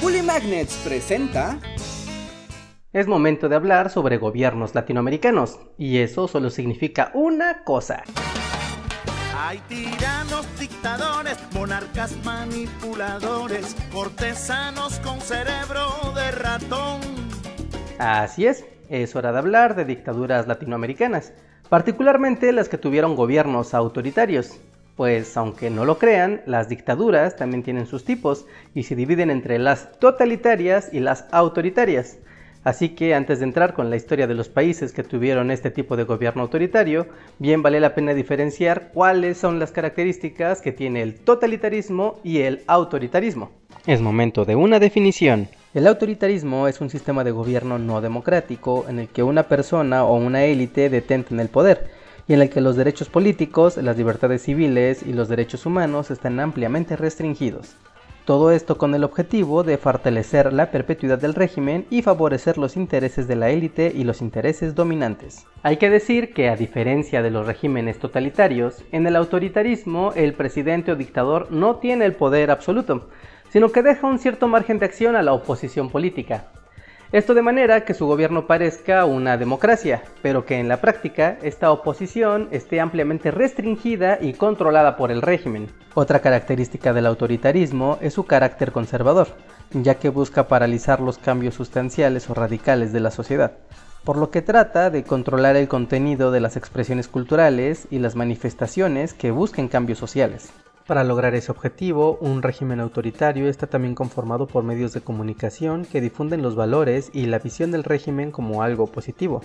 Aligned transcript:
Bully 0.00 0.22
Magnets 0.22 0.76
presenta. 0.82 1.58
Es 2.90 3.06
momento 3.06 3.50
de 3.50 3.56
hablar 3.56 3.90
sobre 3.90 4.16
gobiernos 4.16 4.74
latinoamericanos, 4.74 5.58
y 5.76 5.98
eso 5.98 6.26
solo 6.26 6.48
significa 6.48 7.10
una 7.12 7.64
cosa. 7.64 8.02
Hay 9.38 9.58
tiranos, 9.68 10.46
dictadores, 10.58 11.36
monarcas 11.54 12.16
manipuladores, 12.24 13.76
cortesanos 13.92 14.98
con 15.00 15.20
cerebro 15.20 15.90
de 16.14 16.30
ratón. 16.30 17.00
Así 17.98 18.46
es, 18.46 18.64
es 18.88 19.14
hora 19.14 19.32
de 19.32 19.38
hablar 19.38 19.76
de 19.76 19.84
dictaduras 19.84 20.46
latinoamericanas, 20.46 21.34
particularmente 21.68 22.52
las 22.52 22.70
que 22.70 22.78
tuvieron 22.78 23.16
gobiernos 23.16 23.74
autoritarios. 23.74 24.58
Pues 25.00 25.34
aunque 25.38 25.70
no 25.70 25.86
lo 25.86 25.96
crean, 25.96 26.42
las 26.44 26.68
dictaduras 26.68 27.34
también 27.34 27.62
tienen 27.62 27.86
sus 27.86 28.04
tipos 28.04 28.44
y 28.74 28.82
se 28.82 28.94
dividen 28.94 29.30
entre 29.30 29.58
las 29.58 29.98
totalitarias 29.98 30.90
y 30.92 31.00
las 31.00 31.24
autoritarias. 31.30 32.18
Así 32.64 32.90
que 32.90 33.14
antes 33.14 33.38
de 33.38 33.46
entrar 33.46 33.72
con 33.72 33.88
la 33.88 33.96
historia 33.96 34.26
de 34.26 34.34
los 34.34 34.50
países 34.50 34.92
que 34.92 35.02
tuvieron 35.02 35.50
este 35.50 35.70
tipo 35.70 35.96
de 35.96 36.04
gobierno 36.04 36.42
autoritario, 36.42 37.06
bien 37.38 37.62
vale 37.62 37.80
la 37.80 37.94
pena 37.94 38.12
diferenciar 38.12 38.90
cuáles 38.92 39.38
son 39.38 39.58
las 39.58 39.72
características 39.72 40.60
que 40.60 40.72
tiene 40.72 41.00
el 41.00 41.14
totalitarismo 41.14 42.20
y 42.22 42.40
el 42.40 42.60
autoritarismo. 42.66 43.52
Es 43.86 44.02
momento 44.02 44.44
de 44.44 44.54
una 44.54 44.78
definición. 44.78 45.48
El 45.72 45.86
autoritarismo 45.86 46.68
es 46.68 46.82
un 46.82 46.90
sistema 46.90 47.24
de 47.24 47.30
gobierno 47.30 47.78
no 47.78 48.02
democrático 48.02 48.84
en 48.86 48.98
el 48.98 49.08
que 49.08 49.22
una 49.22 49.44
persona 49.44 50.04
o 50.04 50.16
una 50.16 50.44
élite 50.44 50.90
detenten 50.90 51.40
el 51.40 51.48
poder 51.48 51.99
y 52.30 52.32
en 52.32 52.42
el 52.42 52.48
que 52.48 52.60
los 52.60 52.76
derechos 52.76 53.08
políticos, 53.08 53.76
las 53.76 53.98
libertades 53.98 54.42
civiles 54.42 55.02
y 55.02 55.12
los 55.12 55.28
derechos 55.28 55.66
humanos 55.66 56.12
están 56.12 56.38
ampliamente 56.38 56.94
restringidos. 56.94 57.74
Todo 58.24 58.52
esto 58.52 58.78
con 58.78 58.94
el 58.94 59.02
objetivo 59.02 59.64
de 59.64 59.78
fortalecer 59.78 60.52
la 60.52 60.70
perpetuidad 60.70 61.18
del 61.18 61.34
régimen 61.34 61.86
y 61.90 62.02
favorecer 62.02 62.56
los 62.56 62.76
intereses 62.76 63.26
de 63.26 63.34
la 63.34 63.50
élite 63.50 63.90
y 63.92 64.04
los 64.04 64.20
intereses 64.22 64.76
dominantes. 64.76 65.44
Hay 65.64 65.78
que 65.78 65.90
decir 65.90 66.32
que 66.32 66.48
a 66.48 66.54
diferencia 66.54 67.20
de 67.20 67.32
los 67.32 67.48
regímenes 67.48 67.98
totalitarios, 67.98 68.84
en 68.92 69.08
el 69.08 69.16
autoritarismo 69.16 70.12
el 70.14 70.34
presidente 70.34 70.92
o 70.92 70.94
dictador 70.94 71.50
no 71.50 71.78
tiene 71.78 72.04
el 72.04 72.14
poder 72.14 72.52
absoluto, 72.52 73.08
sino 73.48 73.72
que 73.72 73.82
deja 73.82 74.06
un 74.06 74.20
cierto 74.20 74.46
margen 74.46 74.78
de 74.78 74.86
acción 74.86 75.16
a 75.16 75.24
la 75.24 75.32
oposición 75.32 75.90
política. 75.90 76.46
Esto 77.12 77.34
de 77.34 77.42
manera 77.42 77.84
que 77.84 77.92
su 77.92 78.06
gobierno 78.06 78.46
parezca 78.46 79.04
una 79.04 79.36
democracia, 79.36 80.04
pero 80.22 80.46
que 80.46 80.60
en 80.60 80.68
la 80.68 80.80
práctica 80.80 81.38
esta 81.42 81.72
oposición 81.72 82.46
esté 82.52 82.78
ampliamente 82.78 83.32
restringida 83.32 84.18
y 84.20 84.34
controlada 84.34 84.96
por 84.96 85.10
el 85.10 85.20
régimen. 85.20 85.66
Otra 85.94 86.20
característica 86.20 86.92
del 86.92 87.06
autoritarismo 87.06 87.98
es 88.00 88.14
su 88.14 88.26
carácter 88.26 88.70
conservador, 88.70 89.26
ya 89.72 89.96
que 89.96 90.08
busca 90.08 90.46
paralizar 90.46 91.00
los 91.00 91.18
cambios 91.18 91.56
sustanciales 91.56 92.30
o 92.30 92.34
radicales 92.34 92.92
de 92.92 93.00
la 93.00 93.10
sociedad, 93.10 93.54
por 94.04 94.16
lo 94.16 94.30
que 94.30 94.40
trata 94.40 94.88
de 94.88 95.02
controlar 95.02 95.56
el 95.56 95.66
contenido 95.66 96.30
de 96.30 96.38
las 96.38 96.56
expresiones 96.56 97.08
culturales 97.08 97.88
y 97.90 97.98
las 97.98 98.14
manifestaciones 98.14 99.14
que 99.14 99.32
busquen 99.32 99.66
cambios 99.66 99.98
sociales. 99.98 100.52
Para 100.90 101.04
lograr 101.04 101.36
ese 101.36 101.52
objetivo, 101.52 102.18
un 102.20 102.42
régimen 102.42 102.80
autoritario 102.80 103.48
está 103.48 103.68
también 103.68 103.94
conformado 103.94 104.48
por 104.48 104.64
medios 104.64 104.92
de 104.92 105.00
comunicación 105.00 105.84
que 105.84 106.00
difunden 106.00 106.42
los 106.42 106.56
valores 106.56 107.10
y 107.12 107.26
la 107.26 107.38
visión 107.38 107.70
del 107.70 107.84
régimen 107.84 108.32
como 108.32 108.64
algo 108.64 108.88
positivo, 108.88 109.40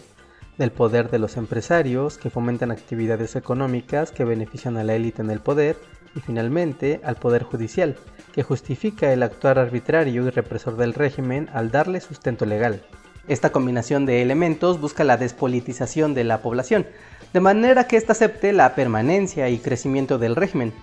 del 0.57 0.71
poder 0.71 1.11
de 1.11 1.19
los 1.19 1.38
empresarios 1.38 2.17
que 2.17 2.31
fomentan 2.31 2.71
actividades 2.71 3.35
económicas 3.35 4.09
que 4.09 4.23
benefician 4.23 4.75
a 4.75 4.83
la 4.83 4.95
élite 4.95 5.21
en 5.21 5.29
el 5.29 5.39
poder 5.39 5.77
y 6.16 6.19
finalmente 6.19 6.99
al 7.03 7.17
poder 7.17 7.43
judicial, 7.43 7.95
que 8.33 8.41
justifica 8.41 9.13
el 9.13 9.21
actuar 9.21 9.59
arbitrario 9.59 10.25
y 10.25 10.31
represor 10.31 10.77
del 10.77 10.95
régimen 10.95 11.47
al 11.53 11.69
darle 11.69 12.01
sustento 12.01 12.47
legal. 12.47 12.81
Esta 13.27 13.51
combinación 13.51 14.07
de 14.07 14.23
elementos 14.23 14.81
busca 14.81 15.03
la 15.03 15.17
despolitización 15.17 16.16
de 16.16 16.23
la 16.23 16.41
población, 16.41 16.88
de 17.33 17.39
manera 17.39 17.83
que 17.83 17.97
ésta 17.97 18.13
acepte 18.13 18.51
la 18.51 18.73
permanencia 18.73 19.47
y 19.50 19.59
crecimiento 19.59 20.17
del 20.17 20.35
régimen, 20.35 20.73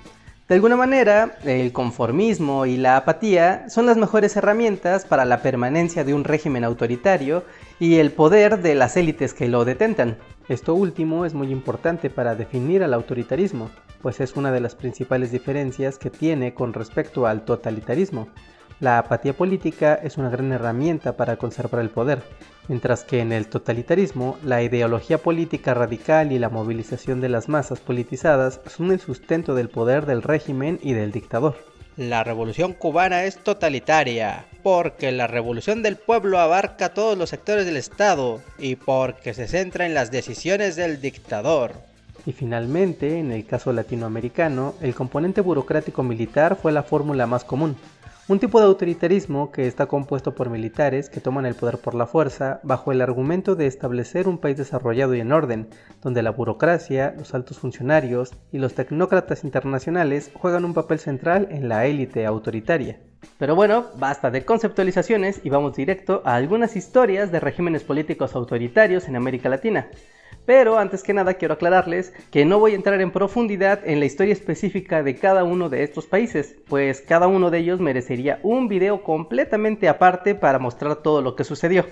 de 0.48 0.56
alguna 0.56 0.76
manera, 0.76 1.36
el 1.44 1.72
conformismo 1.72 2.66
y 2.66 2.76
la 2.76 2.97
apatía 2.97 3.69
son 3.69 3.86
las 3.86 3.97
mejores 3.97 4.36
herramientas 4.36 5.04
para 5.04 5.25
la 5.25 5.41
permanencia 5.41 6.03
de 6.03 6.14
un 6.14 6.25
régimen 6.25 6.64
autoritario 6.64 7.44
y 7.78 7.97
el 7.97 8.10
poder 8.10 8.60
de 8.60 8.75
las 8.75 8.97
élites 8.97 9.34
que 9.34 9.48
lo 9.48 9.64
detentan. 9.64 10.19
Esto 10.48 10.75
último 10.75 11.25
es 11.25 11.32
muy 11.32 11.52
importante 11.52 12.10
para 12.10 12.34
definir 12.34 12.82
al 12.82 12.92
autoritarismo, 12.92 13.70
pues 14.02 14.20
es 14.20 14.36
una 14.36 14.50
de 14.50 14.60
las 14.60 14.75
principales 14.75 15.31
diferencias 15.31 15.97
que 15.97 16.10
tiene 16.10 16.54
con 16.54 16.72
respecto 16.75 17.26
al 17.26 17.44
totalitarismo. 17.44 18.28
La 18.80 18.98
apatía 18.98 19.32
política 19.32 19.94
es 19.94 20.18
una 20.18 20.28
gran 20.30 20.52
herramienta 20.52 21.16
para 21.16 21.36
conservar 21.36 21.82
el 21.82 21.90
poder, 21.90 22.22
mientras 22.68 23.04
que 23.04 23.20
en 23.20 23.32
el 23.32 23.46
totalitarismo 23.46 24.38
la 24.42 24.62
ideología 24.62 25.18
política 25.18 25.74
radical 25.74 26.32
y 26.32 26.38
la 26.38 26.48
movilización 26.48 27.20
de 27.20 27.28
las 27.28 27.48
masas 27.48 27.80
politizadas 27.80 28.60
son 28.66 28.90
el 28.90 29.00
sustento 29.00 29.54
del 29.54 29.68
poder 29.68 30.06
del 30.06 30.22
régimen 30.22 30.78
y 30.82 30.92
del 30.92 31.12
dictador. 31.12 31.56
La 31.96 32.24
revolución 32.24 32.72
cubana 32.72 33.24
es 33.24 33.36
totalitaria, 33.36 34.46
porque 34.62 35.12
la 35.12 35.26
revolución 35.26 35.82
del 35.82 35.96
pueblo 35.96 36.38
abarca 36.38 36.94
todos 36.94 37.18
los 37.18 37.28
sectores 37.28 37.66
del 37.66 37.76
Estado 37.76 38.40
y 38.58 38.76
porque 38.76 39.34
se 39.34 39.46
centra 39.46 39.84
en 39.84 39.92
las 39.92 40.10
decisiones 40.10 40.74
del 40.74 41.02
dictador. 41.02 41.72
Y 42.24 42.32
finalmente, 42.32 43.18
en 43.18 43.30
el 43.30 43.44
caso 43.44 43.74
latinoamericano, 43.74 44.74
el 44.80 44.94
componente 44.94 45.42
burocrático 45.42 46.02
militar 46.02 46.56
fue 46.56 46.72
la 46.72 46.82
fórmula 46.82 47.26
más 47.26 47.44
común, 47.44 47.76
un 48.32 48.38
tipo 48.38 48.59
de 48.60 48.65
autoritarismo 48.65 49.53
que 49.53 49.66
está 49.66 49.84
compuesto 49.84 50.34
por 50.34 50.48
militares 50.48 51.10
que 51.10 51.20
toman 51.20 51.44
el 51.44 51.54
poder 51.54 51.76
por 51.76 51.94
la 51.94 52.06
fuerza 52.06 52.60
bajo 52.62 52.91
el 52.91 53.03
argumento 53.03 53.56
de 53.56 53.66
establecer 53.66 54.26
un 54.26 54.38
país 54.38 54.56
desarrollado 54.56 55.15
y 55.15 55.20
en 55.20 55.32
orden, 55.32 55.69
donde 56.00 56.22
la 56.22 56.31
burocracia, 56.31 57.15
los 57.19 57.34
altos 57.34 57.59
funcionarios 57.59 58.31
y 58.50 58.56
los 58.56 58.72
tecnócratas 58.72 59.44
internacionales 59.44 60.31
juegan 60.32 60.65
un 60.65 60.72
papel 60.72 60.98
central 60.98 61.48
en 61.50 61.69
la 61.69 61.84
élite 61.84 62.25
autoritaria. 62.25 63.00
Pero 63.38 63.54
bueno, 63.54 63.86
basta 63.96 64.30
de 64.30 64.44
conceptualizaciones 64.44 65.40
y 65.44 65.50
vamos 65.50 65.74
directo 65.74 66.22
a 66.24 66.36
algunas 66.36 66.76
historias 66.76 67.32
de 67.32 67.40
regímenes 67.40 67.84
políticos 67.84 68.34
autoritarios 68.34 69.08
en 69.08 69.16
América 69.16 69.48
Latina. 69.48 69.88
Pero 70.44 70.76
antes 70.76 71.04
que 71.04 71.14
nada 71.14 71.34
quiero 71.34 71.54
aclararles 71.54 72.12
que 72.32 72.44
no 72.44 72.58
voy 72.58 72.72
a 72.72 72.74
entrar 72.74 73.00
en 73.00 73.12
profundidad 73.12 73.80
en 73.84 74.00
la 74.00 74.06
historia 74.06 74.32
específica 74.32 75.02
de 75.04 75.14
cada 75.14 75.44
uno 75.44 75.68
de 75.68 75.84
estos 75.84 76.06
países, 76.06 76.56
pues 76.68 77.00
cada 77.00 77.28
uno 77.28 77.50
de 77.50 77.58
ellos 77.58 77.78
merecería 77.78 78.40
un 78.42 78.66
video 78.66 79.04
completamente 79.04 79.88
aparte 79.88 80.34
para 80.34 80.58
mostrar 80.58 80.96
todo 80.96 81.22
lo 81.22 81.36
que 81.36 81.44
sucedió. 81.44 81.86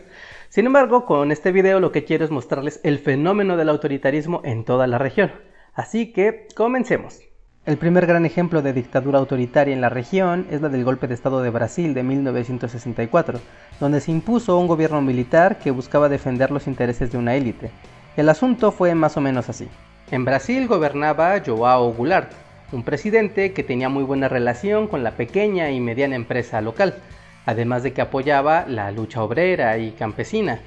Sin 0.48 0.66
embargo, 0.66 1.06
con 1.06 1.30
este 1.30 1.52
video 1.52 1.78
lo 1.78 1.92
que 1.92 2.04
quiero 2.04 2.24
es 2.24 2.32
mostrarles 2.32 2.80
el 2.82 2.98
fenómeno 2.98 3.56
del 3.56 3.68
autoritarismo 3.68 4.40
en 4.44 4.64
toda 4.64 4.88
la 4.88 4.98
región. 4.98 5.30
Así 5.74 6.12
que 6.12 6.48
comencemos. 6.56 7.29
El 7.66 7.76
primer 7.76 8.06
gran 8.06 8.24
ejemplo 8.24 8.62
de 8.62 8.72
dictadura 8.72 9.18
autoritaria 9.18 9.74
en 9.74 9.82
la 9.82 9.90
región 9.90 10.46
es 10.50 10.62
la 10.62 10.70
del 10.70 10.82
golpe 10.82 11.06
de 11.06 11.12
Estado 11.12 11.42
de 11.42 11.50
Brasil 11.50 11.92
de 11.92 12.02
1964, 12.02 13.38
donde 13.78 14.00
se 14.00 14.10
impuso 14.10 14.56
un 14.56 14.66
gobierno 14.66 15.02
militar 15.02 15.58
que 15.58 15.70
buscaba 15.70 16.08
defender 16.08 16.50
los 16.50 16.66
intereses 16.66 17.12
de 17.12 17.18
una 17.18 17.34
élite. 17.34 17.70
El 18.16 18.30
asunto 18.30 18.72
fue 18.72 18.94
más 18.94 19.18
o 19.18 19.20
menos 19.20 19.50
así. 19.50 19.68
En 20.10 20.24
Brasil 20.24 20.68
gobernaba 20.68 21.38
Joao 21.44 21.92
Goulart, 21.92 22.32
un 22.72 22.82
presidente 22.82 23.52
que 23.52 23.62
tenía 23.62 23.90
muy 23.90 24.04
buena 24.04 24.28
relación 24.28 24.88
con 24.88 25.04
la 25.04 25.10
pequeña 25.10 25.70
y 25.70 25.80
mediana 25.80 26.16
empresa 26.16 26.62
local, 26.62 26.94
además 27.44 27.82
de 27.82 27.92
que 27.92 28.00
apoyaba 28.00 28.64
la 28.68 28.90
lucha 28.90 29.22
obrera 29.22 29.76
y 29.76 29.90
campesina, 29.90 30.60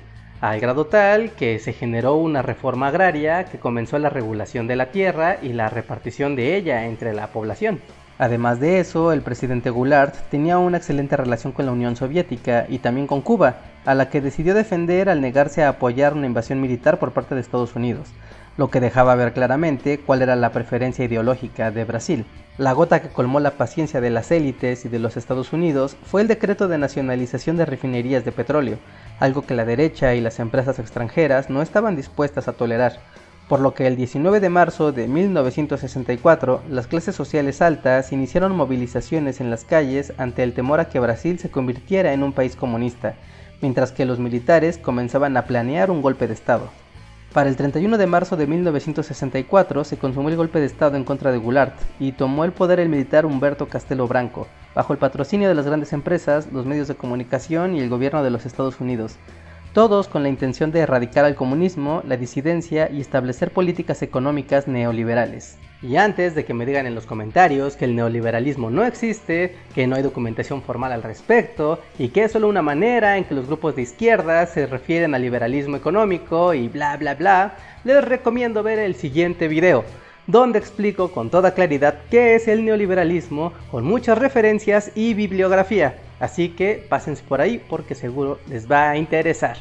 al 0.43 0.59
grado 0.59 0.87
tal 0.87 1.31
que 1.31 1.57
se 1.59 1.71
generó 1.71 2.15
una 2.15 2.41
reforma 2.41 2.89
agraria 2.89 3.45
que 3.45 3.59
comenzó 3.59 3.97
la 3.97 4.09
regulación 4.09 4.67
de 4.67 4.75
la 4.75 4.87
tierra 4.87 5.37
y 5.41 5.53
la 5.53 5.69
repartición 5.69 6.35
de 6.35 6.57
ella 6.57 6.85
entre 6.85 7.13
la 7.13 7.27
población. 7.27 7.79
Además 8.17 8.59
de 8.59 8.81
eso, 8.81 9.13
el 9.13 9.21
presidente 9.21 9.69
Goulart 9.69 10.13
tenía 10.29 10.57
una 10.57 10.75
excelente 10.75 11.15
relación 11.15 11.53
con 11.53 11.65
la 11.65 11.71
Unión 11.71 11.95
Soviética 11.95 12.65
y 12.67 12.79
también 12.79 13.07
con 13.07 13.21
Cuba, 13.21 13.55
a 13.85 13.95
la 13.95 14.09
que 14.09 14.19
decidió 14.19 14.53
defender 14.53 15.07
al 15.07 15.21
negarse 15.21 15.63
a 15.63 15.69
apoyar 15.69 16.13
una 16.13 16.27
invasión 16.27 16.59
militar 16.59 16.99
por 16.99 17.13
parte 17.13 17.35
de 17.35 17.41
Estados 17.41 17.77
Unidos, 17.77 18.09
lo 18.57 18.69
que 18.69 18.81
dejaba 18.81 19.15
ver 19.15 19.31
claramente 19.31 19.97
cuál 19.97 20.23
era 20.23 20.35
la 20.35 20.51
preferencia 20.51 21.05
ideológica 21.05 21.71
de 21.71 21.85
Brasil. 21.85 22.25
La 22.57 22.73
gota 22.73 23.01
que 23.01 23.09
colmó 23.09 23.39
la 23.39 23.57
paciencia 23.57 23.99
de 23.99 24.11
las 24.11 24.31
élites 24.31 24.85
y 24.85 24.89
de 24.89 24.99
los 24.99 25.17
Estados 25.17 25.53
Unidos 25.53 25.97
fue 26.03 26.21
el 26.21 26.27
decreto 26.27 26.67
de 26.67 26.77
nacionalización 26.77 27.57
de 27.57 27.65
refinerías 27.65 28.25
de 28.25 28.31
petróleo, 28.31 28.77
algo 29.19 29.41
que 29.41 29.55
la 29.55 29.65
derecha 29.65 30.13
y 30.13 30.21
las 30.21 30.39
empresas 30.39 30.77
extranjeras 30.77 31.49
no 31.49 31.61
estaban 31.61 31.95
dispuestas 31.95 32.47
a 32.47 32.53
tolerar 32.53 32.99
por 33.47 33.59
lo 33.59 33.73
que 33.73 33.87
el 33.87 33.95
19 33.95 34.39
de 34.39 34.49
marzo 34.49 34.91
de 34.91 35.07
1964 35.07 36.63
las 36.69 36.87
clases 36.87 37.15
sociales 37.15 37.61
altas 37.61 38.11
iniciaron 38.11 38.55
movilizaciones 38.55 39.41
en 39.41 39.49
las 39.49 39.65
calles 39.65 40.13
ante 40.17 40.43
el 40.43 40.53
temor 40.53 40.79
a 40.79 40.89
que 40.89 40.99
Brasil 40.99 41.39
se 41.39 41.51
convirtiera 41.51 42.13
en 42.13 42.23
un 42.23 42.33
país 42.33 42.55
comunista, 42.55 43.15
mientras 43.61 43.91
que 43.91 44.05
los 44.05 44.19
militares 44.19 44.77
comenzaban 44.77 45.35
a 45.37 45.45
planear 45.45 45.91
un 45.91 46.01
golpe 46.01 46.27
de 46.27 46.33
Estado. 46.33 46.82
Para 47.33 47.49
el 47.49 47.55
31 47.55 47.97
de 47.97 48.05
marzo 48.05 48.37
de 48.37 48.45
1964 48.45 49.83
se 49.85 49.97
consumó 49.97 50.29
el 50.29 50.35
golpe 50.35 50.59
de 50.59 50.67
Estado 50.67 50.97
en 50.97 51.03
contra 51.03 51.31
de 51.31 51.39
Goulart 51.39 51.73
y 51.99 52.11
tomó 52.11 52.45
el 52.45 52.51
poder 52.51 52.79
el 52.79 52.89
militar 52.89 53.25
Humberto 53.25 53.67
Castelo 53.67 54.07
Branco, 54.07 54.47
bajo 54.75 54.93
el 54.93 54.99
patrocinio 54.99 55.49
de 55.49 55.55
las 55.55 55.65
grandes 55.65 55.93
empresas, 55.93 56.51
los 56.51 56.67
medios 56.67 56.87
de 56.87 56.93
comunicación 56.93 57.75
y 57.75 57.79
el 57.79 57.89
gobierno 57.89 58.23
de 58.23 58.29
los 58.29 58.45
Estados 58.45 58.79
Unidos, 58.79 59.15
todos 59.73 60.07
con 60.07 60.21
la 60.21 60.29
intención 60.29 60.71
de 60.71 60.81
erradicar 60.81 61.25
al 61.25 61.33
comunismo, 61.33 62.03
la 62.05 62.17
disidencia 62.17 62.91
y 62.91 63.01
establecer 63.01 63.51
políticas 63.51 64.03
económicas 64.03 64.67
neoliberales. 64.67 65.57
Y 65.83 65.97
antes 65.97 66.33
de 66.33 66.45
que 66.45 66.53
me 66.53 66.65
digan 66.65 66.87
en 66.87 66.95
los 66.95 67.05
comentarios 67.05 67.75
que 67.75 67.83
el 67.83 67.93
neoliberalismo 67.93 68.69
no 68.69 68.85
existe, 68.85 69.57
que 69.75 69.85
no 69.85 69.97
hay 69.97 70.01
documentación 70.01 70.61
formal 70.61 70.93
al 70.93 71.03
respecto 71.03 71.81
y 71.99 72.07
que 72.07 72.23
es 72.23 72.31
solo 72.31 72.47
una 72.47 72.61
manera 72.61 73.17
en 73.17 73.25
que 73.25 73.35
los 73.35 73.47
grupos 73.47 73.75
de 73.75 73.81
izquierda 73.81 74.45
se 74.45 74.65
refieren 74.65 75.13
al 75.13 75.21
liberalismo 75.21 75.75
económico 75.75 76.53
y 76.53 76.69
bla 76.69 76.95
bla 76.95 77.15
bla, 77.15 77.55
les 77.83 78.01
recomiendo 78.01 78.63
ver 78.63 78.79
el 78.79 78.95
siguiente 78.95 79.49
video, 79.49 79.83
donde 80.25 80.57
explico 80.57 81.11
con 81.11 81.29
toda 81.29 81.53
claridad 81.53 81.99
qué 82.09 82.35
es 82.35 82.47
el 82.47 82.63
neoliberalismo 82.63 83.51
con 83.69 83.83
muchas 83.83 84.17
referencias 84.17 84.93
y 84.95 85.13
bibliografía. 85.13 85.97
Así 86.21 86.47
que 86.47 86.85
pásense 86.87 87.23
por 87.27 87.41
ahí 87.41 87.61
porque 87.69 87.93
seguro 87.93 88.39
les 88.47 88.71
va 88.71 88.89
a 88.89 88.97
interesar. 88.97 89.57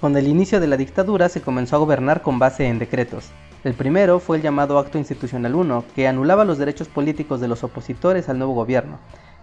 Con 0.00 0.16
el 0.16 0.28
inicio 0.28 0.60
de 0.60 0.68
la 0.68 0.76
dictadura 0.76 1.28
se 1.28 1.40
comenzó 1.40 1.74
a 1.74 1.78
gobernar 1.80 2.22
con 2.22 2.38
base 2.38 2.66
en 2.66 2.78
decretos. 2.78 3.32
El 3.64 3.72
primero 3.72 4.20
fue 4.20 4.36
el 4.36 4.42
llamado 4.42 4.78
Acto 4.78 4.98
Institucional 4.98 5.54
1, 5.54 5.86
que 5.96 6.06
anulaba 6.06 6.44
los 6.44 6.58
derechos 6.58 6.86
políticos 6.88 7.40
de 7.40 7.48
los 7.48 7.64
opositores 7.64 8.28
al 8.28 8.36
nuevo 8.36 8.52
gobierno. 8.52 8.98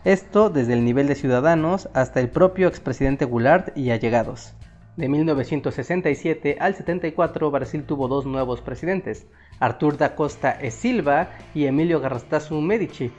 Esto 0.06 0.52
desde 0.52 0.74
el 0.74 0.86
nivel 0.86 1.08
de 1.08 1.16
ciudadanos 1.16 1.90
hasta 1.96 2.20
el 2.20 2.30
propio 2.30 2.68
expresidente 2.68 3.26
Goulart 3.26 3.76
y 3.76 3.90
allegados. 3.90 4.54
De 4.96 5.10
1967 5.10 6.58
al 6.60 6.76
74 6.76 7.50
Brasil 7.50 7.84
tuvo 7.84 8.08
dos 8.08 8.28
nuevos 8.28 8.62
presidentes, 8.62 9.26
Artur 9.60 9.98
da 9.98 10.16
Costa 10.16 10.52
e 10.52 10.70
Silva 10.70 11.30
y 11.56 11.66
Emilio 11.66 12.00
Garrastazu 12.00 12.62
Medici, 12.62 13.12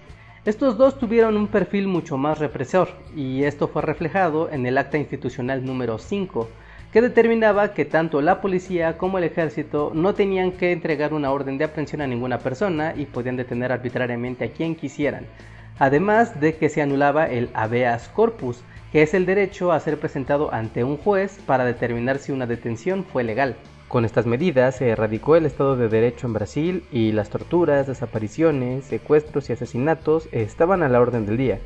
estos 0.45 0.77
dos 0.77 0.99
tuvieron 0.99 1.37
un 1.37 1.47
perfil 1.47 1.87
mucho 1.87 2.17
más 2.17 2.41
represor, 2.41 2.89
y 3.15 3.45
esto 3.45 3.69
fue 3.69 3.81
reflejado 3.81 4.51
en 4.51 4.67
el 4.67 4.77
acta 4.77 4.99
institucional 4.99 5.65
número 5.65 5.99
5, 5.99 6.49
que 6.93 7.01
determinaba 7.01 7.73
que 7.73 7.87
tanto 7.87 8.21
la 8.21 8.43
policía 8.43 8.99
como 8.99 9.17
el 9.17 9.25
ejército 9.25 9.93
no 9.95 10.15
tenían 10.15 10.53
que 10.53 10.73
entregar 10.73 11.15
una 11.15 11.33
orden 11.33 11.57
de 11.57 11.65
aprehensión 11.65 12.03
a 12.03 12.07
ninguna 12.07 12.39
persona 12.39 12.93
y 12.95 13.07
podían 13.07 13.37
detener 13.37 13.73
arbitrariamente 13.73 14.45
a 14.45 14.51
quien 14.51 14.77
quisieran, 14.77 15.27
además 15.79 16.39
de 16.39 16.57
que 16.57 16.69
se 16.69 16.83
anulaba 16.83 17.25
el 17.27 17.49
habeas 17.55 18.11
corpus, 18.11 18.63
que 18.93 19.01
es 19.01 19.15
el 19.15 19.25
derecho 19.25 19.73
a 19.73 19.81
ser 19.81 19.99
presentado 19.99 20.53
ante 20.53 20.85
un 20.85 20.99
juez 20.99 21.41
para 21.47 21.65
determinar 21.65 22.19
si 22.19 22.31
una 22.31 22.47
detención 22.47 23.05
fue 23.05 23.25
legal. 23.25 23.57
Con 23.89 24.05
estas 24.05 24.27
medidas 24.27 24.77
se 24.77 24.91
erradicó 24.91 25.37
el 25.37 25.47
Estado 25.47 25.77
de 25.77 25.89
Derecho 25.89 26.27
en 26.27 26.35
Brasil 26.35 26.85
y 26.93 27.13
las 27.13 27.31
torturas, 27.31 27.87
desapariciones, 27.87 28.85
secuestros 28.85 29.49
y 29.49 29.55
asesinatos 29.55 30.29
estaban 30.31 30.83
a 30.83 30.89
la 30.91 31.01
orden 31.01 31.25
del 31.25 31.39
día, 31.39 31.59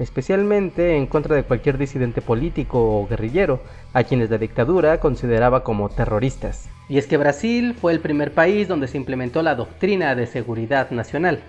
especialmente 0.00 0.96
en 0.96 1.06
contra 1.06 1.36
de 1.36 1.44
cualquier 1.44 1.78
disidente 1.78 2.22
político 2.22 3.00
o 3.00 3.06
guerrillero, 3.06 3.60
a 3.92 4.02
quienes 4.02 4.30
la 4.30 4.38
dictadura 4.38 4.98
consideraba 4.98 5.62
como 5.62 5.88
terroristas. 5.88 6.68
Y 6.88 6.98
es 6.98 7.06
que 7.06 7.16
Brasil 7.16 7.74
fue 7.80 7.92
el 7.92 8.00
primer 8.00 8.32
país 8.32 8.66
donde 8.66 8.88
se 8.88 8.96
implementó 8.96 9.42
la 9.42 9.54
doctrina 9.54 10.14
de 10.14 10.26
seguridad 10.26 10.90
nacional. 10.90 11.40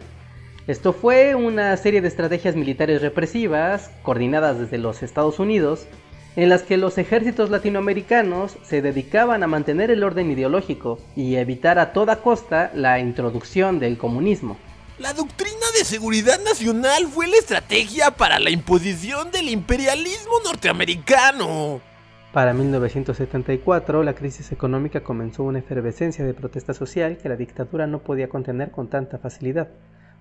Esto 0.67 0.93
fue 0.93 1.33
una 1.33 1.75
serie 1.77 2.01
de 2.01 2.07
estrategias 2.07 2.55
militares 2.55 3.01
represivas, 3.01 3.89
coordinadas 4.03 4.59
desde 4.59 4.77
los 4.77 5.01
Estados 5.01 5.39
Unidos, 5.39 5.87
en 6.35 6.49
las 6.49 6.63
que 6.63 6.77
los 6.77 6.97
ejércitos 6.97 7.49
latinoamericanos 7.49 8.57
se 8.63 8.81
dedicaban 8.81 9.43
a 9.43 9.47
mantener 9.47 9.91
el 9.91 10.03
orden 10.03 10.31
ideológico 10.31 10.99
y 11.15 11.35
evitar 11.35 11.79
a 11.79 11.93
toda 11.93 12.17
costa 12.17 12.71
la 12.73 12.99
introducción 12.99 13.79
del 13.79 13.97
comunismo. 13.97 14.57
La 15.01 15.13
doctrina 15.13 15.65
de 15.75 15.83
seguridad 15.83 16.39
nacional 16.43 17.07
fue 17.07 17.27
la 17.27 17.37
estrategia 17.37 18.11
para 18.11 18.37
la 18.37 18.51
imposición 18.51 19.31
del 19.31 19.49
imperialismo 19.49 20.33
norteamericano. 20.45 21.81
Para 22.31 22.53
1974, 22.53 24.03
la 24.03 24.13
crisis 24.13 24.51
económica 24.51 25.01
comenzó 25.01 25.41
una 25.41 25.57
efervescencia 25.57 26.23
de 26.23 26.35
protesta 26.35 26.75
social 26.75 27.17
que 27.17 27.29
la 27.29 27.35
dictadura 27.35 27.87
no 27.87 28.03
podía 28.03 28.29
contener 28.29 28.69
con 28.69 28.91
tanta 28.91 29.17
facilidad, 29.17 29.69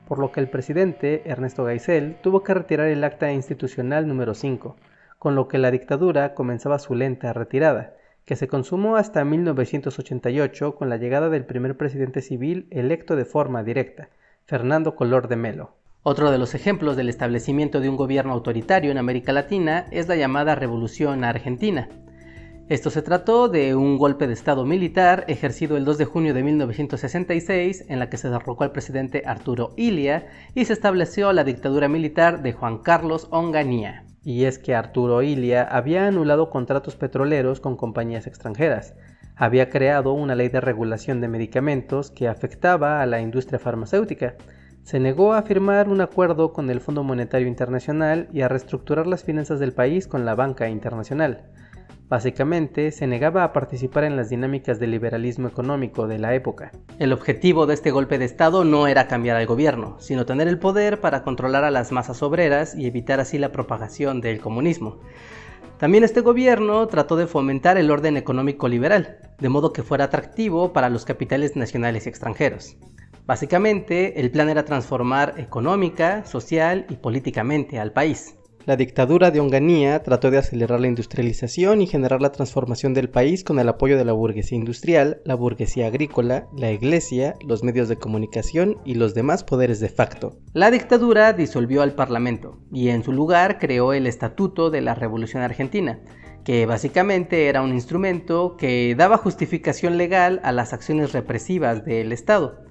por 0.09 0.19
lo 0.19 0.33
que 0.33 0.41
el 0.41 0.49
presidente, 0.49 1.25
Ernesto 1.27 1.67
Geisel, 1.67 2.17
tuvo 2.23 2.43
que 2.43 2.55
retirar 2.55 2.87
el 2.87 3.05
acta 3.05 3.31
institucional 3.31 4.09
número 4.09 4.33
5, 4.33 4.77
con 5.19 5.35
lo 5.35 5.47
que 5.47 5.59
la 5.59 5.71
dictadura 5.71 6.33
comenzaba 6.33 6.79
su 6.79 6.95
lenta 6.95 7.35
retirada, 7.35 7.97
que 8.25 8.35
se 8.35 8.49
consumó 8.49 8.97
hasta 8.97 9.27
1988 9.27 10.75
con 10.75 10.89
la 10.89 10.97
llegada 10.97 11.29
del 11.29 11.45
primer 11.45 11.77
presidente 11.77 12.23
civil 12.23 12.67
electo 12.71 13.15
de 13.15 13.27
forma 13.27 13.63
directa, 13.63 14.09
Fernando 14.51 14.97
Color 14.97 15.29
de 15.29 15.37
Melo. 15.37 15.77
Otro 16.03 16.33
de 16.33 16.39
los 16.39 16.57
ejemplos 16.57 16.97
del 16.97 17.09
establecimiento 17.09 17.79
de 17.79 17.89
un 17.89 17.97
gobierno 17.97 18.33
autoritario 18.33 18.91
en 18.91 18.99
América 18.99 19.33
Latina 19.33 19.87
es 19.93 20.09
la 20.09 20.17
llamada 20.17 20.57
Revolución 20.57 21.23
Argentina. 21.23 21.89
Esto 22.69 22.91
se 22.91 23.03
trató 23.03 23.49
de 23.49 23.77
un 23.77 23.97
golpe 23.97 24.27
de 24.27 24.33
Estado 24.33 24.67
militar 24.67 25.25
ejercido 25.29 25.77
el 25.77 25.85
2 25.85 25.99
de 25.99 26.05
junio 26.05 26.35
de 26.35 26.43
1966 26.43 27.85
en 27.89 28.01
la 28.01 28.11
que 28.11 28.17
se 28.17 28.29
derrocó 28.29 28.65
al 28.65 28.73
presidente 28.73 29.23
Arturo 29.25 29.73
Ilia 29.77 30.27
y 30.57 30.65
se 30.65 30.73
estableció 30.73 31.33
la 31.33 31.45
dictadura 31.45 31.87
militar 31.87 32.43
de 32.43 32.53
Juan 32.53 32.79
Carlos 32.79 33.29
Onganía 33.31 34.05
y 34.23 34.45
es 34.45 34.59
que 34.59 34.75
Arturo 34.75 35.23
Ilia 35.23 35.63
había 35.63 36.07
anulado 36.07 36.51
contratos 36.51 36.97
petroleros 36.97 37.61
con 37.61 37.77
compañías 37.77 38.27
extranjeras, 38.27 38.95
había 39.41 39.71
creado 39.71 40.13
una 40.13 40.35
ley 40.35 40.51
de 40.51 40.61
regulación 40.61 41.23
de 41.23 41.29
medicamentos 41.29 42.11
que 42.11 42.29
afectaba 42.29 43.01
a 43.01 43.07
la 43.07 43.23
industria 43.23 43.59
farmacéutica, 43.59 44.35
se 44.83 45.01
negó 45.01 45.33
a 45.33 45.41
firmar 45.41 45.89
un 45.89 46.03
acuerdo 46.03 46.53
con 46.53 46.69
el 46.69 46.83
Fondo 46.83 47.05
Monetario 47.05 47.49
Internacional 47.49 48.29
y 48.35 48.43
a 48.43 48.49
reestructurar 48.49 49.07
las 49.07 49.25
finanzas 49.25 49.59
del 49.59 49.73
país 49.73 50.07
con 50.07 50.27
la 50.27 50.35
banca 50.35 50.69
internacional. 50.69 51.49
Básicamente, 52.11 52.91
se 52.91 53.07
negaba 53.07 53.43
a 53.43 53.55
participar 53.55 54.05
en 54.05 54.15
las 54.17 54.29
dinámicas 54.29 54.79
del 54.79 54.91
liberalismo 54.91 55.49
económico 55.49 56.07
de 56.07 56.19
la 56.19 56.35
época. 56.35 56.73
El 56.99 57.15
objetivo 57.15 57.65
de 57.65 57.73
este 57.73 57.93
golpe 57.93 58.19
de 58.19 58.27
Estado 58.27 58.65
no 58.65 58.89
era 58.89 59.09
cambiar 59.09 59.39
al 59.39 59.47
gobierno, 59.47 59.97
sino 60.01 60.27
tener 60.27 60.49
el 60.49 60.59
poder 60.59 61.01
para 61.01 61.23
controlar 61.23 61.65
a 61.65 61.71
las 61.71 61.93
masas 61.93 62.23
obreras 62.23 62.75
y 62.75 62.87
evitar 62.87 63.21
así 63.21 63.39
la 63.39 63.53
propagación 63.53 64.21
del 64.21 64.39
comunismo. 64.39 64.99
También 65.81 66.05
este 66.05 66.21
gobierno 66.21 66.87
trató 66.89 67.17
de 67.17 67.27
fomentar 67.27 67.79
el 67.79 67.91
orden 67.91 68.19
económico 68.19 68.69
liberal, 68.69 69.17
de 69.39 69.49
modo 69.49 69.73
que 69.73 69.83
fuera 69.83 70.05
atractivo 70.05 70.75
para 70.75 70.91
los 70.91 71.07
capitales 71.07 71.57
nacionales 71.57 72.05
y 72.05 72.11
extranjeros. 72.11 72.77
Básicamente, 73.25 74.21
el 74.21 74.31
plan 74.31 74.51
era 74.51 74.67
transformar 74.67 75.37
económica, 75.39 76.27
social 76.27 76.85
y 76.91 76.97
políticamente 76.97 77.79
al 77.79 77.93
país. 77.93 78.35
La 78.71 78.77
dictadura 78.77 79.33
de 79.33 79.41
Onganía 79.41 80.01
trató 80.05 80.31
de 80.31 80.39
acelerar 80.39 80.79
la 80.79 80.87
industrialización 80.87 81.83
y 81.83 81.89
generar 81.89 82.23
la 82.23 82.31
transformación 82.31 82.95
del 82.95 83.11
país 83.11 83.43
con 83.43 83.59
el 83.59 83.69
apoyo 83.69 83.99
de 83.99 84.05
la 84.05 84.13
burguesía 84.13 84.57
industrial, 84.57 85.21
la 85.25 85.35
burguesía 85.35 85.89
agrícola, 85.89 86.47
la 86.57 86.71
iglesia, 86.71 87.35
los 87.45 87.65
medios 87.65 87.89
de 87.89 87.97
comunicación 87.97 88.77
y 88.85 88.95
los 88.95 89.13
demás 89.13 89.43
poderes 89.43 89.81
de 89.81 89.89
facto. 89.89 90.39
La 90.53 90.71
dictadura 90.71 91.33
disolvió 91.33 91.83
al 91.83 91.97
Parlamento 91.97 92.61
y 92.73 92.91
en 92.91 93.03
su 93.03 93.11
lugar 93.11 93.59
creó 93.59 93.93
el 93.93 94.07
Estatuto 94.07 94.71
de 94.71 94.83
la 94.83 94.95
Revolución 94.95 95.43
Argentina, 95.43 95.99
que 96.45 96.65
básicamente 96.65 97.49
era 97.49 97.63
un 97.63 97.73
instrumento 97.75 98.57
que 98.57 98.95
daba 98.97 99.17
justificación 99.17 99.99
legal 99.99 100.41
a 100.45 100.53
las 100.53 100.73
acciones 100.73 101.11
represivas 101.11 101.85
del 101.85 102.13
Estado. 102.13 102.70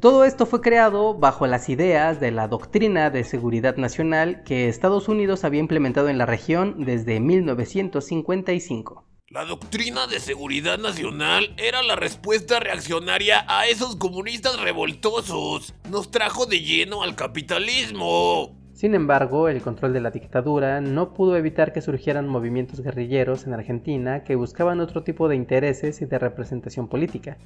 Todo 0.00 0.24
esto 0.24 0.46
fue 0.46 0.62
creado 0.62 1.12
bajo 1.12 1.46
las 1.46 1.68
ideas 1.68 2.20
de 2.20 2.30
la 2.30 2.48
doctrina 2.48 3.10
de 3.10 3.22
seguridad 3.22 3.76
nacional 3.76 4.42
que 4.44 4.66
Estados 4.66 5.08
Unidos 5.08 5.44
había 5.44 5.60
implementado 5.60 6.08
en 6.08 6.16
la 6.16 6.24
región 6.24 6.86
desde 6.86 7.20
1955. 7.20 9.04
La 9.28 9.44
doctrina 9.44 10.06
de 10.06 10.18
seguridad 10.18 10.78
nacional 10.78 11.54
era 11.58 11.82
la 11.82 11.96
respuesta 11.96 12.60
reaccionaria 12.60 13.44
a 13.46 13.66
esos 13.66 13.96
comunistas 13.96 14.58
revoltosos. 14.58 15.74
Nos 15.90 16.10
trajo 16.10 16.46
de 16.46 16.62
lleno 16.62 17.02
al 17.02 17.14
capitalismo. 17.14 18.59
Sin 18.80 18.94
embargo, 18.94 19.48
el 19.48 19.60
control 19.60 19.92
de 19.92 20.00
la 20.00 20.10
dictadura 20.10 20.80
no 20.80 21.12
pudo 21.12 21.36
evitar 21.36 21.74
que 21.74 21.82
surgieran 21.82 22.26
movimientos 22.26 22.80
guerrilleros 22.80 23.46
en 23.46 23.52
Argentina 23.52 24.24
que 24.24 24.36
buscaban 24.36 24.80
otro 24.80 25.02
tipo 25.02 25.28
de 25.28 25.36
intereses 25.36 26.00
y 26.00 26.06
de 26.06 26.18
representación 26.18 26.88
política, 26.88 27.36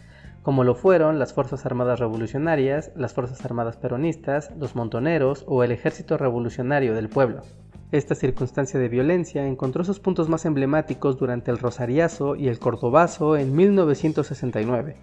como 0.45 0.63
lo 0.63 0.77
fueron 0.77 1.19
las 1.19 1.35
Fuerzas 1.35 1.67
Armadas 1.67 1.99
Revolucionarias, 1.99 2.93
las 2.95 3.15
Fuerzas 3.15 3.45
Armadas 3.45 3.77
Peronistas, 3.77 4.53
los 4.61 4.77
Montoneros 4.77 5.45
o 5.49 5.65
el 5.65 5.73
Ejército 5.73 6.17
Revolucionario 6.19 6.95
del 6.95 7.09
Pueblo. 7.09 7.43
Esta 7.91 8.15
circunstancia 8.15 8.79
de 8.79 8.89
violencia 8.89 9.45
encontró 9.45 9.83
sus 9.83 9.99
puntos 9.99 10.29
más 10.29 10.45
emblemáticos 10.45 11.19
durante 11.19 11.51
el 11.51 11.59
Rosariazo 11.59 12.37
y 12.37 12.47
el 12.47 12.61
Cordobazo 12.61 13.37
en 13.37 13.57
1969 13.57 14.95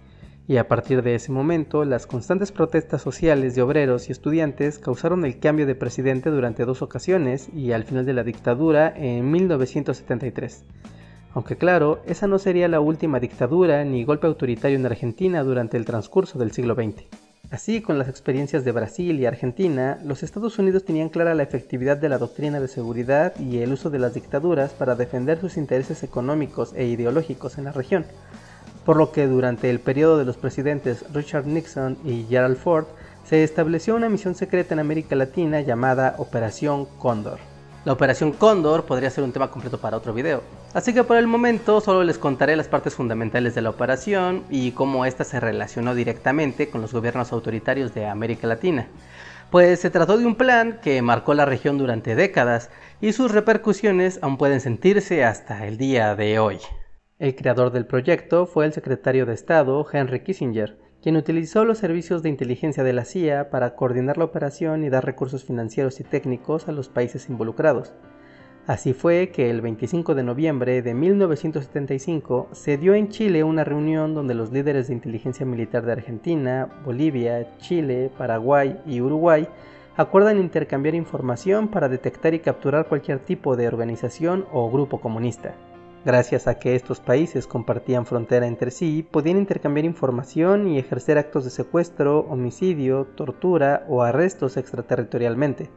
y 0.48 0.56
a 0.56 0.68
partir 0.68 1.02
de 1.02 1.14
ese 1.14 1.32
momento 1.32 1.84
las 1.84 2.06
constantes 2.06 2.52
protestas 2.52 3.02
sociales 3.02 3.54
de 3.54 3.62
obreros 3.62 4.08
y 4.08 4.12
estudiantes 4.12 4.78
causaron 4.78 5.24
el 5.24 5.38
cambio 5.38 5.66
de 5.66 5.74
presidente 5.74 6.30
durante 6.30 6.64
dos 6.64 6.82
ocasiones 6.82 7.48
y 7.54 7.72
al 7.72 7.84
final 7.84 8.04
de 8.04 8.12
la 8.12 8.24
dictadura 8.24 8.92
en 8.96 9.30
1973. 9.30 10.64
Aunque 11.34 11.56
claro, 11.56 12.02
esa 12.06 12.26
no 12.26 12.38
sería 12.38 12.68
la 12.68 12.80
última 12.80 13.20
dictadura 13.20 13.84
ni 13.84 14.04
golpe 14.04 14.26
autoritario 14.26 14.76
en 14.76 14.86
Argentina 14.86 15.42
durante 15.42 15.76
el 15.76 15.84
transcurso 15.84 16.38
del 16.38 16.52
siglo 16.52 16.74
XX. 16.74 17.04
Así, 17.50 17.82
con 17.82 17.98
las 17.98 18.08
experiencias 18.08 18.64
de 18.64 18.72
Brasil 18.72 19.20
y 19.20 19.26
Argentina, 19.26 19.98
los 20.04 20.22
Estados 20.22 20.58
Unidos 20.58 20.84
tenían 20.84 21.10
clara 21.10 21.34
la 21.34 21.42
efectividad 21.42 21.98
de 21.98 22.08
la 22.08 22.16
doctrina 22.16 22.60
de 22.60 22.68
seguridad 22.68 23.38
y 23.38 23.58
el 23.58 23.72
uso 23.72 23.90
de 23.90 23.98
las 23.98 24.14
dictaduras 24.14 24.72
para 24.72 24.94
defender 24.94 25.38
sus 25.38 25.58
intereses 25.58 26.02
económicos 26.02 26.72
e 26.74 26.86
ideológicos 26.86 27.58
en 27.58 27.64
la 27.64 27.72
región, 27.72 28.06
por 28.84 28.96
lo 28.96 29.12
que 29.12 29.26
durante 29.26 29.70
el 29.70 29.80
periodo 29.80 30.18
de 30.18 30.24
los 30.24 30.36
presidentes 30.36 31.04
Richard 31.12 31.46
Nixon 31.46 31.98
y 32.04 32.24
Gerald 32.28 32.56
Ford 32.56 32.86
se 33.24 33.44
estableció 33.44 33.94
una 33.94 34.08
misión 34.08 34.34
secreta 34.34 34.74
en 34.74 34.80
América 34.80 35.14
Latina 35.16 35.60
llamada 35.60 36.16
Operación 36.18 36.86
Cóndor. 36.98 37.38
La 37.84 37.92
Operación 37.92 38.32
Cóndor 38.32 38.84
podría 38.84 39.10
ser 39.10 39.24
un 39.24 39.32
tema 39.32 39.50
completo 39.50 39.78
para 39.78 39.96
otro 39.96 40.12
video, 40.12 40.42
así 40.72 40.94
que 40.94 41.02
por 41.02 41.16
el 41.16 41.26
momento 41.26 41.80
solo 41.80 42.04
les 42.04 42.18
contaré 42.18 42.54
las 42.54 42.68
partes 42.68 42.94
fundamentales 42.94 43.54
de 43.54 43.62
la 43.62 43.70
operación 43.70 44.44
y 44.50 44.70
cómo 44.72 45.04
ésta 45.04 45.24
se 45.24 45.40
relacionó 45.40 45.94
directamente 45.94 46.70
con 46.70 46.80
los 46.80 46.92
gobiernos 46.92 47.32
autoritarios 47.32 47.92
de 47.92 48.06
América 48.06 48.46
Latina. 48.46 48.86
Pues 49.50 49.80
se 49.80 49.90
trató 49.90 50.16
de 50.16 50.26
un 50.26 50.36
plan 50.36 50.78
que 50.80 51.02
marcó 51.02 51.34
la 51.34 51.44
región 51.44 51.76
durante 51.76 52.14
décadas 52.14 52.70
y 53.00 53.12
sus 53.12 53.32
repercusiones 53.32 54.20
aún 54.22 54.38
pueden 54.38 54.60
sentirse 54.60 55.24
hasta 55.24 55.66
el 55.66 55.76
día 55.76 56.14
de 56.14 56.38
hoy. 56.38 56.58
El 57.22 57.36
creador 57.36 57.70
del 57.70 57.86
proyecto 57.86 58.46
fue 58.46 58.66
el 58.66 58.72
secretario 58.72 59.26
de 59.26 59.34
Estado 59.34 59.86
Henry 59.92 60.24
Kissinger, 60.24 60.76
quien 61.00 61.16
utilizó 61.16 61.64
los 61.64 61.78
servicios 61.78 62.20
de 62.24 62.28
inteligencia 62.28 62.82
de 62.82 62.92
la 62.92 63.04
CIA 63.04 63.48
para 63.48 63.76
coordinar 63.76 64.18
la 64.18 64.24
operación 64.24 64.82
y 64.82 64.90
dar 64.90 65.04
recursos 65.04 65.44
financieros 65.44 66.00
y 66.00 66.02
técnicos 66.02 66.66
a 66.66 66.72
los 66.72 66.88
países 66.88 67.28
involucrados. 67.28 67.92
Así 68.66 68.92
fue 68.92 69.30
que 69.30 69.50
el 69.50 69.60
25 69.60 70.16
de 70.16 70.24
noviembre 70.24 70.82
de 70.82 70.94
1975 70.94 72.48
se 72.50 72.76
dio 72.76 72.92
en 72.92 73.08
Chile 73.08 73.44
una 73.44 73.62
reunión 73.62 74.14
donde 74.14 74.34
los 74.34 74.50
líderes 74.50 74.88
de 74.88 74.94
inteligencia 74.94 75.46
militar 75.46 75.86
de 75.86 75.92
Argentina, 75.92 76.82
Bolivia, 76.84 77.56
Chile, 77.58 78.10
Paraguay 78.18 78.80
y 78.84 79.00
Uruguay 79.00 79.46
acuerdan 79.96 80.40
intercambiar 80.40 80.96
información 80.96 81.68
para 81.68 81.88
detectar 81.88 82.34
y 82.34 82.40
capturar 82.40 82.88
cualquier 82.88 83.20
tipo 83.20 83.54
de 83.54 83.68
organización 83.68 84.44
o 84.52 84.68
grupo 84.72 85.00
comunista. 85.00 85.54
Gracias 86.04 86.48
a 86.48 86.58
que 86.58 86.74
estos 86.74 86.98
países 86.98 87.46
compartían 87.46 88.06
frontera 88.06 88.48
entre 88.48 88.72
sí, 88.72 89.06
podían 89.08 89.38
intercambiar 89.38 89.84
información 89.84 90.66
y 90.66 90.78
ejercer 90.78 91.16
actos 91.16 91.44
de 91.44 91.50
secuestro, 91.50 92.20
homicidio, 92.28 93.06
tortura 93.14 93.84
o 93.88 94.02
arrestos 94.02 94.56
extraterritorialmente. 94.56 95.70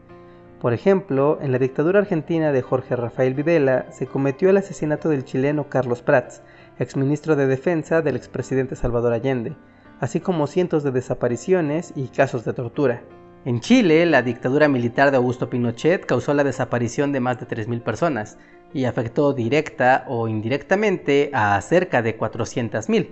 Por 0.60 0.74
ejemplo, 0.74 1.38
en 1.42 1.52
la 1.52 1.60
dictadura 1.60 2.00
argentina 2.00 2.52
de 2.52 2.64
Jorge 2.64 2.96
Rafael 2.96 3.36
Videla 3.36 3.86
se 3.92 4.08
cometió 4.08 4.50
el 4.50 4.58
asesinato 4.58 5.10
del 5.10 5.26
chileno 5.26 5.70
Carlos 5.70 6.02
Prats, 6.02 6.42
exministro 6.80 7.36
de 7.36 7.46
Defensa 7.46 8.02
del 8.02 8.16
expresidente 8.16 8.76
Salvador 8.76 9.14
Allende, 9.14 9.56
así 10.00 10.22
como 10.22 10.48
cientos 10.48 10.84
de 10.84 10.90
desapariciones 10.90 11.94
y 11.96 12.08
casos 12.08 12.44
de 12.46 12.54
tortura. 12.54 13.04
En 13.46 13.60
Chile, 13.60 14.08
la 14.08 14.24
dictadura 14.24 14.68
militar 14.68 15.12
de 15.12 15.18
Augusto 15.18 15.52
Pinochet 15.52 16.04
causó 16.08 16.34
la 16.34 16.44
desaparición 16.44 17.12
de 17.12 17.20
más 17.20 17.40
de 17.40 17.48
3.000 17.48 17.84
personas, 17.84 18.40
y 18.74 18.86
afectó 18.86 19.34
directa 19.34 20.04
o 20.08 20.28
indirectamente 20.28 21.30
a 21.32 21.62
cerca 21.62 22.02
de 22.02 22.18
400.000. 22.18 23.12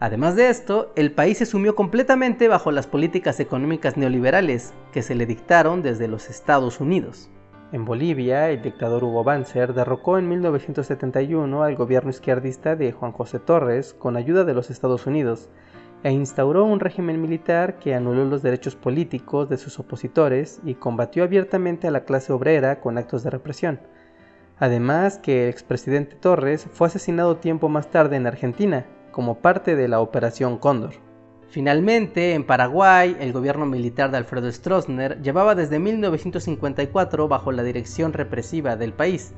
Además 0.00 0.36
de 0.36 0.50
esto, 0.50 0.92
el 0.96 1.12
país 1.12 1.38
se 1.38 1.46
sumió 1.46 1.74
completamente 1.74 2.46
bajo 2.46 2.70
las 2.72 2.86
políticas 2.86 3.40
económicas 3.40 3.96
neoliberales 3.96 4.74
que 4.92 5.00
se 5.00 5.14
le 5.14 5.24
dictaron 5.24 5.80
desde 5.80 6.08
los 6.08 6.28
Estados 6.28 6.78
Unidos. 6.78 7.30
En 7.72 7.86
Bolivia, 7.86 8.50
el 8.50 8.60
dictador 8.60 9.02
Hugo 9.02 9.24
Banzer 9.24 9.72
derrocó 9.72 10.18
en 10.18 10.28
1971 10.28 11.62
al 11.62 11.74
gobierno 11.74 12.10
izquierdista 12.10 12.76
de 12.76 12.92
Juan 12.92 13.12
José 13.12 13.38
Torres 13.38 13.94
con 13.94 14.18
ayuda 14.18 14.44
de 14.44 14.52
los 14.52 14.68
Estados 14.68 15.06
Unidos 15.06 15.48
e 16.02 16.12
instauró 16.12 16.64
un 16.64 16.80
régimen 16.80 17.20
militar 17.20 17.78
que 17.78 17.94
anuló 17.94 18.24
los 18.24 18.42
derechos 18.42 18.76
políticos 18.76 19.48
de 19.48 19.58
sus 19.58 19.78
opositores 19.78 20.60
y 20.64 20.74
combatió 20.74 21.24
abiertamente 21.24 21.88
a 21.88 21.90
la 21.90 22.04
clase 22.04 22.32
obrera 22.32 22.80
con 22.80 22.98
actos 22.98 23.24
de 23.24 23.30
represión. 23.30 23.80
Además 24.58 25.18
que 25.18 25.44
el 25.44 25.50
expresidente 25.50 26.16
Torres 26.16 26.66
fue 26.72 26.86
asesinado 26.86 27.36
tiempo 27.36 27.68
más 27.68 27.90
tarde 27.90 28.16
en 28.16 28.26
Argentina, 28.26 28.86
como 29.10 29.38
parte 29.38 29.76
de 29.76 29.88
la 29.88 30.00
Operación 30.00 30.58
Cóndor. 30.58 30.94
Finalmente, 31.48 32.34
en 32.34 32.44
Paraguay, 32.44 33.16
el 33.20 33.32
gobierno 33.32 33.64
militar 33.64 34.10
de 34.10 34.18
Alfredo 34.18 34.52
Stroessner 34.52 35.20
llevaba 35.22 35.54
desde 35.54 35.78
1954 35.78 37.26
bajo 37.26 37.52
la 37.52 37.62
dirección 37.62 38.12
represiva 38.12 38.76
del 38.76 38.92
país 38.92 39.32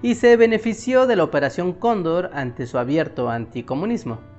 y 0.00 0.14
se 0.14 0.36
benefició 0.36 1.06
de 1.06 1.16
la 1.16 1.24
Operación 1.24 1.72
Cóndor 1.72 2.30
ante 2.34 2.66
su 2.66 2.78
abierto 2.78 3.28
anticomunismo. 3.28 4.35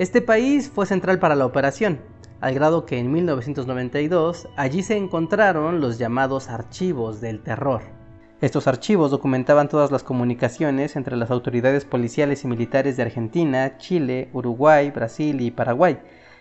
Este 0.00 0.22
país 0.22 0.70
fue 0.70 0.86
central 0.86 1.18
para 1.18 1.34
la 1.34 1.44
operación, 1.44 2.00
al 2.40 2.54
grado 2.54 2.86
que 2.86 2.98
en 2.98 3.12
1992 3.12 4.48
allí 4.56 4.82
se 4.82 4.96
encontraron 4.96 5.82
los 5.82 5.98
llamados 5.98 6.48
archivos 6.48 7.20
del 7.20 7.42
terror. 7.42 7.82
Estos 8.40 8.66
archivos 8.66 9.10
documentaban 9.10 9.68
todas 9.68 9.90
las 9.90 10.02
comunicaciones 10.02 10.96
entre 10.96 11.18
las 11.18 11.30
autoridades 11.30 11.84
policiales 11.84 12.44
y 12.44 12.48
militares 12.48 12.96
de 12.96 13.02
Argentina, 13.02 13.76
Chile, 13.76 14.30
Uruguay, 14.32 14.90
Brasil 14.90 15.42
y 15.42 15.50
Paraguay, 15.50 15.98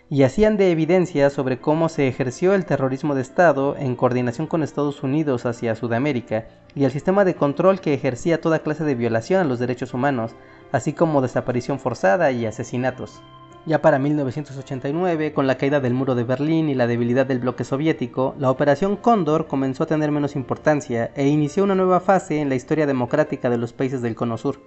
y 0.09 0.23
hacían 0.23 0.55
de 0.55 0.71
evidencia 0.71 1.29
sobre 1.29 1.59
cómo 1.59 1.89
se 1.89 2.07
ejerció 2.07 2.53
el 2.53 2.63
terrorismo 2.63 3.13
de 3.13 3.23
Estado 3.23 3.75
en 3.77 3.97
coordinación 3.97 4.47
con 4.47 4.63
Estados 4.63 5.03
Unidos 5.03 5.45
hacia 5.45 5.75
Sudamérica 5.75 6.47
y 6.75 6.85
el 6.85 6.91
sistema 6.91 7.25
de 7.25 7.35
control 7.35 7.81
que 7.81 7.93
ejercía 7.93 8.39
toda 8.39 8.59
clase 8.59 8.85
de 8.85 8.95
violación 8.95 9.41
a 9.41 9.43
los 9.43 9.59
derechos 9.59 9.93
humanos, 9.93 10.31
así 10.71 10.93
como 10.93 11.21
desaparición 11.21 11.77
forzada 11.77 12.31
y 12.31 12.45
asesinatos. 12.45 13.21
Ya 13.65 13.81
para 13.81 13.99
1989, 13.99 15.33
con 15.33 15.45
la 15.45 15.57
caída 15.57 15.79
del 15.79 15.93
muro 15.93 16.15
de 16.15 16.23
Berlín 16.23 16.69
y 16.69 16.75
la 16.75 16.87
debilidad 16.87 17.25
del 17.25 17.39
bloque 17.39 17.63
soviético, 17.63 18.33
la 18.39 18.49
Operación 18.49 18.95
Cóndor 18.95 19.47
comenzó 19.47 19.83
a 19.83 19.87
tener 19.87 20.11
menos 20.11 20.35
importancia 20.35 21.11
e 21.15 21.27
inició 21.27 21.65
una 21.65 21.75
nueva 21.75 21.99
fase 21.99 22.39
en 22.39 22.49
la 22.49 22.55
historia 22.55 22.87
democrática 22.87 23.49
de 23.49 23.57
los 23.57 23.73
países 23.73 24.01
del 24.01 24.15
Cono 24.15 24.37
Sur. 24.37 24.59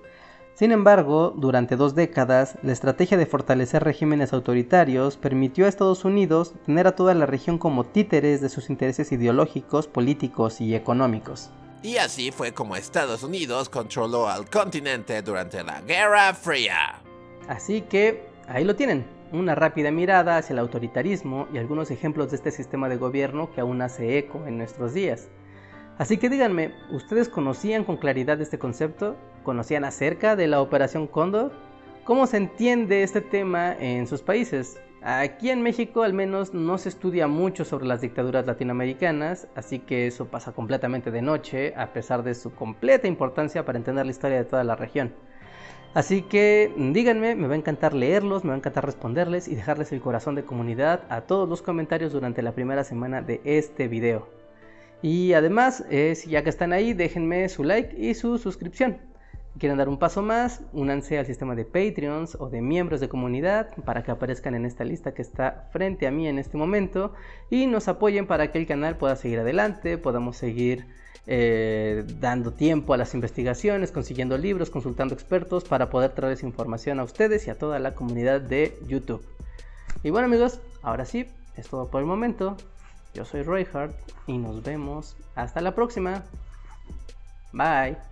Sin 0.54 0.70
embargo, 0.70 1.32
durante 1.34 1.76
dos 1.76 1.94
décadas, 1.94 2.58
la 2.62 2.72
estrategia 2.72 3.16
de 3.16 3.24
fortalecer 3.24 3.82
regímenes 3.82 4.34
autoritarios 4.34 5.16
permitió 5.16 5.64
a 5.64 5.68
Estados 5.68 6.04
Unidos 6.04 6.52
tener 6.66 6.86
a 6.86 6.94
toda 6.94 7.14
la 7.14 7.24
región 7.24 7.56
como 7.56 7.84
títeres 7.84 8.42
de 8.42 8.50
sus 8.50 8.68
intereses 8.68 9.10
ideológicos, 9.12 9.88
políticos 9.88 10.60
y 10.60 10.74
económicos. 10.74 11.50
Y 11.82 11.96
así 11.96 12.30
fue 12.30 12.52
como 12.52 12.76
Estados 12.76 13.22
Unidos 13.22 13.70
controló 13.70 14.28
al 14.28 14.48
continente 14.48 15.20
durante 15.22 15.64
la 15.64 15.80
Guerra 15.80 16.34
Fría. 16.34 17.00
Así 17.48 17.80
que 17.80 18.31
Ahí 18.48 18.64
lo 18.64 18.74
tienen, 18.74 19.04
una 19.32 19.54
rápida 19.54 19.90
mirada 19.90 20.36
hacia 20.36 20.52
el 20.52 20.58
autoritarismo 20.58 21.46
y 21.52 21.58
algunos 21.58 21.90
ejemplos 21.90 22.30
de 22.30 22.36
este 22.36 22.50
sistema 22.50 22.88
de 22.88 22.96
gobierno 22.96 23.50
que 23.52 23.60
aún 23.60 23.80
hace 23.82 24.18
eco 24.18 24.46
en 24.46 24.58
nuestros 24.58 24.94
días. 24.94 25.28
Así 25.98 26.16
que 26.16 26.28
díganme, 26.28 26.72
¿ustedes 26.90 27.28
conocían 27.28 27.84
con 27.84 27.98
claridad 27.98 28.40
este 28.40 28.58
concepto? 28.58 29.16
¿Conocían 29.44 29.84
acerca 29.84 30.34
de 30.34 30.48
la 30.48 30.60
Operación 30.60 31.06
Cóndor? 31.06 31.52
¿Cómo 32.04 32.26
se 32.26 32.38
entiende 32.38 33.04
este 33.04 33.20
tema 33.20 33.74
en 33.78 34.08
sus 34.08 34.22
países? 34.22 34.80
Aquí 35.02 35.50
en 35.50 35.62
México 35.62 36.02
al 36.02 36.12
menos 36.12 36.52
no 36.52 36.78
se 36.78 36.88
estudia 36.88 37.28
mucho 37.28 37.64
sobre 37.64 37.86
las 37.86 38.00
dictaduras 38.00 38.46
latinoamericanas, 38.46 39.46
así 39.54 39.78
que 39.78 40.06
eso 40.06 40.26
pasa 40.26 40.52
completamente 40.52 41.10
de 41.10 41.22
noche, 41.22 41.74
a 41.76 41.92
pesar 41.92 42.22
de 42.22 42.34
su 42.34 42.52
completa 42.54 43.06
importancia 43.06 43.64
para 43.64 43.78
entender 43.78 44.04
la 44.04 44.12
historia 44.12 44.38
de 44.38 44.44
toda 44.44 44.64
la 44.64 44.76
región. 44.76 45.12
Así 45.94 46.22
que 46.22 46.72
díganme, 46.76 47.34
me 47.34 47.48
va 47.48 47.54
a 47.54 47.58
encantar 47.58 47.92
leerlos, 47.92 48.44
me 48.44 48.48
va 48.48 48.54
a 48.54 48.58
encantar 48.58 48.86
responderles 48.86 49.46
y 49.46 49.54
dejarles 49.54 49.92
el 49.92 50.00
corazón 50.00 50.34
de 50.34 50.44
comunidad 50.44 51.04
a 51.10 51.22
todos 51.22 51.46
los 51.46 51.60
comentarios 51.60 52.12
durante 52.12 52.40
la 52.40 52.52
primera 52.52 52.82
semana 52.82 53.20
de 53.20 53.42
este 53.44 53.88
video. 53.88 54.26
Y 55.02 55.34
además, 55.34 55.84
eh, 55.90 56.14
si 56.14 56.30
ya 56.30 56.42
que 56.42 56.48
están 56.48 56.72
ahí, 56.72 56.94
déjenme 56.94 57.46
su 57.50 57.62
like 57.62 57.94
y 57.98 58.14
su 58.14 58.38
suscripción. 58.38 59.11
Quieren 59.58 59.76
dar 59.76 59.88
un 59.88 59.98
paso 59.98 60.22
más, 60.22 60.62
únanse 60.72 61.18
al 61.18 61.26
sistema 61.26 61.54
de 61.54 61.64
Patreons 61.64 62.36
o 62.40 62.48
de 62.48 62.62
miembros 62.62 63.00
de 63.00 63.08
comunidad 63.08 63.70
para 63.84 64.02
que 64.02 64.10
aparezcan 64.10 64.54
en 64.54 64.64
esta 64.64 64.84
lista 64.84 65.12
que 65.12 65.20
está 65.20 65.68
frente 65.72 66.06
a 66.06 66.10
mí 66.10 66.26
en 66.26 66.38
este 66.38 66.56
momento 66.56 67.12
y 67.50 67.66
nos 67.66 67.86
apoyen 67.86 68.26
para 68.26 68.50
que 68.50 68.58
el 68.58 68.66
canal 68.66 68.96
pueda 68.96 69.14
seguir 69.14 69.40
adelante, 69.40 69.98
podamos 69.98 70.38
seguir 70.38 70.86
eh, 71.26 72.04
dando 72.18 72.52
tiempo 72.52 72.94
a 72.94 72.96
las 72.96 73.14
investigaciones, 73.14 73.92
consiguiendo 73.92 74.38
libros, 74.38 74.70
consultando 74.70 75.14
expertos 75.14 75.64
para 75.64 75.90
poder 75.90 76.12
traerles 76.12 76.42
información 76.42 76.98
a 76.98 77.04
ustedes 77.04 77.46
y 77.46 77.50
a 77.50 77.58
toda 77.58 77.78
la 77.78 77.94
comunidad 77.94 78.40
de 78.40 78.76
YouTube. 78.88 79.24
Y 80.02 80.10
bueno 80.10 80.26
amigos, 80.26 80.60
ahora 80.82 81.04
sí, 81.04 81.26
es 81.56 81.68
todo 81.68 81.88
por 81.88 82.00
el 82.00 82.06
momento. 82.06 82.56
Yo 83.14 83.26
soy 83.26 83.42
Roy 83.42 83.66
Hart 83.72 83.94
y 84.26 84.38
nos 84.38 84.62
vemos 84.62 85.16
hasta 85.34 85.60
la 85.60 85.74
próxima. 85.74 86.24
Bye. 87.52 88.11